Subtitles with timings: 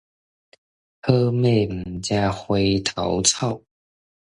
[1.03, 3.61] 好馬毋食回頭草